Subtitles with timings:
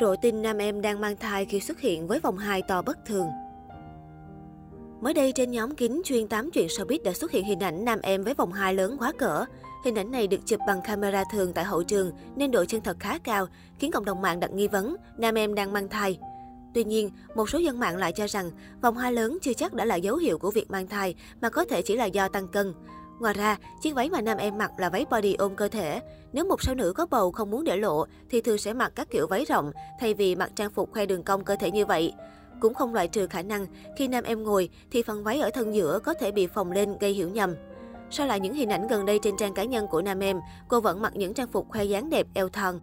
[0.00, 2.98] Rộ tin nam em đang mang thai khi xuất hiện với vòng hai to bất
[3.06, 3.26] thường.
[5.00, 7.98] Mới đây trên nhóm kín chuyên tám chuyện showbiz đã xuất hiện hình ảnh nam
[8.02, 9.44] em với vòng hai lớn quá cỡ.
[9.84, 12.96] Hình ảnh này được chụp bằng camera thường tại hậu trường nên độ chân thật
[13.00, 13.46] khá cao,
[13.78, 16.18] khiến cộng đồng mạng đặt nghi vấn nam em đang mang thai.
[16.74, 18.50] Tuy nhiên, một số dân mạng lại cho rằng
[18.82, 21.64] vòng hai lớn chưa chắc đã là dấu hiệu của việc mang thai mà có
[21.64, 22.74] thể chỉ là do tăng cân.
[23.20, 26.00] Ngoài ra, chiếc váy mà nam em mặc là váy body ôm cơ thể.
[26.32, 29.10] Nếu một sao nữ có bầu không muốn để lộ thì thường sẽ mặc các
[29.10, 32.12] kiểu váy rộng thay vì mặc trang phục khoe đường cong cơ thể như vậy.
[32.60, 35.74] Cũng không loại trừ khả năng khi nam em ngồi thì phần váy ở thân
[35.74, 37.54] giữa có thể bị phồng lên gây hiểu nhầm.
[38.10, 40.80] So lại những hình ảnh gần đây trên trang cá nhân của nam em, cô
[40.80, 42.80] vẫn mặc những trang phục khoe dáng đẹp eo thon.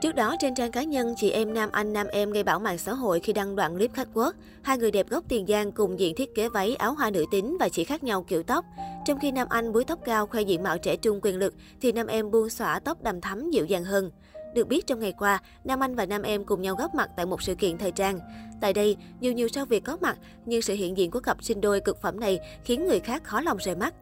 [0.00, 2.78] Trước đó, trên trang cá nhân, chị em Nam Anh Nam Em gây bão mạng
[2.78, 4.34] xã hội khi đăng đoạn clip khách quốc.
[4.62, 7.56] Hai người đẹp gốc Tiền Giang cùng diện thiết kế váy, áo hoa nữ tính
[7.60, 8.64] và chỉ khác nhau kiểu tóc.
[9.06, 11.92] Trong khi Nam Anh búi tóc cao khoe diện mạo trẻ trung quyền lực, thì
[11.92, 14.10] Nam Em buông xõa tóc đầm thắm dịu dàng hơn.
[14.54, 17.26] Được biết trong ngày qua, Nam Anh và Nam Em cùng nhau góp mặt tại
[17.26, 18.18] một sự kiện thời trang.
[18.60, 21.60] Tại đây, nhiều nhiều sao việc có mặt, nhưng sự hiện diện của cặp sinh
[21.60, 23.94] đôi cực phẩm này khiến người khác khó lòng rời mắt.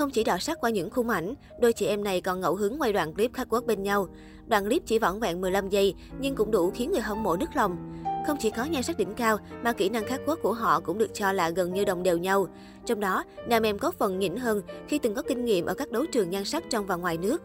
[0.00, 2.80] Không chỉ đỏ sắc qua những khung ảnh, đôi chị em này còn ngẫu hứng
[2.80, 4.08] quay đoạn clip khắc quốc bên nhau.
[4.46, 7.48] Đoạn clip chỉ vỏn vẹn 15 giây nhưng cũng đủ khiến người hâm mộ nức
[7.56, 8.02] lòng.
[8.26, 10.98] Không chỉ có nhan sắc đỉnh cao mà kỹ năng khắc quốc của họ cũng
[10.98, 12.48] được cho là gần như đồng đều nhau.
[12.86, 15.90] Trong đó, nam em có phần nhỉnh hơn khi từng có kinh nghiệm ở các
[15.90, 17.42] đấu trường nhan sắc trong và ngoài nước.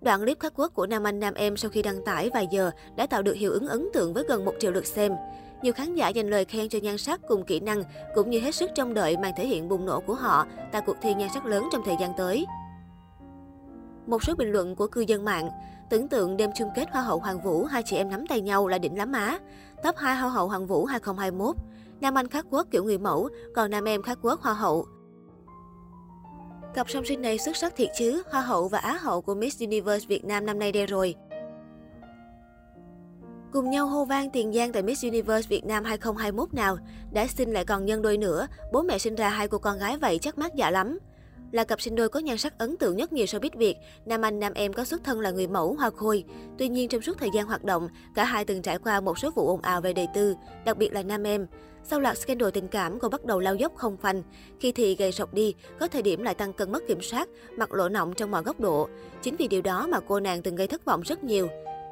[0.00, 2.70] Đoạn clip khắc quốc của Nam Anh Nam Em sau khi đăng tải vài giờ
[2.96, 5.12] đã tạo được hiệu ứng ấn tượng với gần 1 triệu lượt xem.
[5.62, 7.82] Nhiều khán giả dành lời khen cho nhan sắc cùng kỹ năng,
[8.14, 10.96] cũng như hết sức trông đợi màn thể hiện bùng nổ của họ tại cuộc
[11.02, 12.46] thi nhan sắc lớn trong thời gian tới.
[14.06, 15.50] Một số bình luận của cư dân mạng,
[15.90, 18.68] tưởng tượng đêm chung kết Hoa hậu Hoàng Vũ hai chị em nắm tay nhau
[18.68, 19.38] là đỉnh lắm á.
[19.82, 21.56] Top 2 Hoa hậu Hoàng Vũ 2021.
[22.00, 24.86] Nam Anh khắc quốc kiểu người mẫu, còn nam em khắc quốc Hoa hậu.
[26.74, 29.60] Cặp song sinh này xuất sắc thiệt chứ, Hoa hậu và Á hậu của Miss
[29.60, 31.14] Universe Việt Nam năm nay đây rồi.
[33.52, 36.78] Cùng nhau hô vang tiền giang tại Miss Universe Việt Nam 2021 nào,
[37.12, 39.96] đã sinh lại còn nhân đôi nữa, bố mẹ sinh ra hai cô con gái
[39.96, 40.98] vậy chắc mát dạ lắm.
[41.52, 43.76] Là cặp sinh đôi có nhan sắc ấn tượng nhất nhiều showbiz Việt,
[44.06, 46.24] nam anh nam em có xuất thân là người mẫu hoa khôi.
[46.58, 49.30] Tuy nhiên trong suốt thời gian hoạt động, cả hai từng trải qua một số
[49.30, 51.46] vụ ồn ào về đời tư, đặc biệt là nam em.
[51.84, 54.22] Sau loạt scandal tình cảm, cô bắt đầu lao dốc không phanh.
[54.60, 57.72] Khi thì gầy sọc đi, có thời điểm lại tăng cân mất kiểm soát, mặt
[57.72, 58.88] lộ nọng trong mọi góc độ.
[59.22, 61.48] Chính vì điều đó mà cô nàng từng gây thất vọng rất nhiều.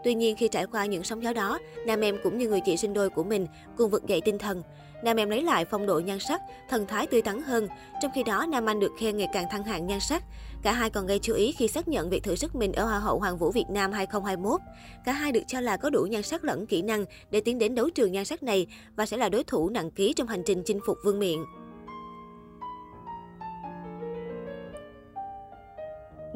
[0.07, 2.77] Tuy nhiên khi trải qua những sóng gió đó, nam em cũng như người chị
[2.77, 3.47] sinh đôi của mình
[3.77, 4.63] cùng vực dậy tinh thần.
[5.05, 7.69] Nam em lấy lại phong độ nhan sắc, thần thái tươi tắn hơn.
[8.03, 10.23] Trong khi đó, Nam Anh được khen ngày càng thăng hạng nhan sắc.
[10.63, 12.99] Cả hai còn gây chú ý khi xác nhận việc thử sức mình ở Hoa
[12.99, 14.61] hậu Hoàng vũ Việt Nam 2021.
[15.05, 17.75] Cả hai được cho là có đủ nhan sắc lẫn kỹ năng để tiến đến
[17.75, 18.67] đấu trường nhan sắc này
[18.97, 21.39] và sẽ là đối thủ nặng ký trong hành trình chinh phục vương miện.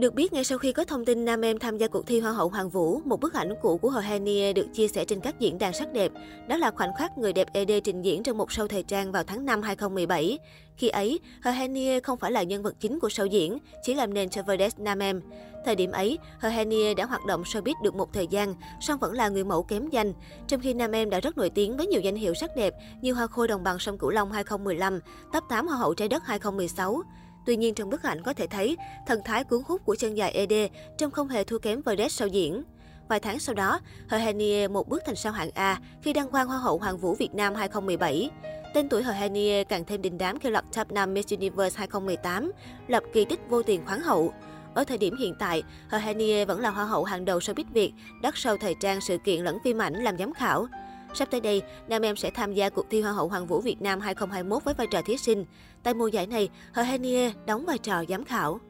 [0.01, 2.33] Được biết, ngay sau khi có thông tin nam em tham gia cuộc thi Hoa
[2.33, 5.41] hậu Hoàng Vũ, một bức ảnh cũ của Hồ Henie được chia sẻ trên các
[5.41, 6.13] diễn đàn sắc đẹp.
[6.49, 9.25] Đó là khoảnh khắc người đẹp ED trình diễn trong một show thời trang vào
[9.25, 10.39] tháng 5 2017.
[10.77, 14.15] Khi ấy, Hồ Henie không phải là nhân vật chính của show diễn, chỉ làm
[14.15, 15.21] nền cho Verdes nam em.
[15.65, 19.13] Thời điểm ấy, Hồ Henie đã hoạt động showbiz được một thời gian, song vẫn
[19.13, 20.13] là người mẫu kém danh.
[20.49, 23.13] Trong khi nam em đã rất nổi tiếng với nhiều danh hiệu sắc đẹp như
[23.13, 25.01] Hoa khôi đồng bằng sông Cửu Long 2015,
[25.33, 27.03] top 8 Hoa hậu trái đất 2016.
[27.47, 30.33] Tuy nhiên trong bức ảnh có thể thấy thần thái cuốn hút của chân dài
[30.33, 30.53] ED
[30.99, 32.63] trông không hề thua kém Verdes sau diễn.
[33.09, 36.59] Vài tháng sau đó, Hohenie một bước thành sao hạng A khi đăng quang Hoa
[36.59, 38.31] hậu Hoàng vũ Việt Nam 2017.
[38.75, 42.53] Tên tuổi Hohenie càng thêm đình đám khi lọt top 5 Miss Universe 2018,
[42.89, 44.33] lập kỳ tích vô tiền khoáng hậu.
[44.75, 48.35] Ở thời điểm hiện tại, Hohenie vẫn là hoa hậu hàng đầu showbiz Việt, đắt
[48.37, 50.67] sâu thời trang sự kiện lẫn phim ảnh làm giám khảo.
[51.15, 53.83] Sắp tới đây, nam em sẽ tham gia cuộc thi Hoa hậu Hoàng vũ Việt
[53.83, 55.45] Nam 2021 với vai trò thí sinh.
[55.83, 58.61] Tại mùa giải này, Hờ Henie đóng vai trò giám khảo.